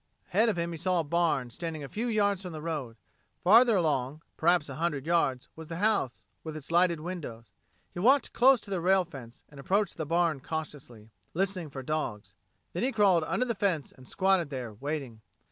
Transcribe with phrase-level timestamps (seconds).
[0.29, 2.97] Ahead of him he saw a barn, standing a few yards from the road.
[3.43, 7.51] Farther along, perhaps a hundred yards, was the house with its lighted windows.
[7.93, 12.33] He walked close to the rail fence and approached the barn cautiously, listening for dogs;
[12.73, 15.21] then he crawled under the fence and squatted there, waiting.